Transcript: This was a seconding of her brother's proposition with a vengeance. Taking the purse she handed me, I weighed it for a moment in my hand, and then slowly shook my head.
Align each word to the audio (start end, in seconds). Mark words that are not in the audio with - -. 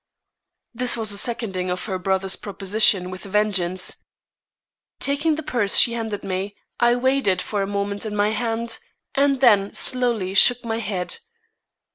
This 0.73 0.97
was 0.97 1.11
a 1.11 1.17
seconding 1.19 1.69
of 1.69 1.85
her 1.85 1.99
brother's 1.99 2.35
proposition 2.35 3.11
with 3.11 3.23
a 3.27 3.29
vengeance. 3.29 4.03
Taking 4.99 5.35
the 5.35 5.43
purse 5.43 5.75
she 5.77 5.93
handed 5.93 6.23
me, 6.23 6.55
I 6.79 6.95
weighed 6.95 7.27
it 7.27 7.39
for 7.39 7.61
a 7.61 7.67
moment 7.67 8.03
in 8.07 8.15
my 8.15 8.29
hand, 8.31 8.79
and 9.13 9.41
then 9.41 9.75
slowly 9.75 10.33
shook 10.33 10.65
my 10.65 10.79
head. 10.79 11.17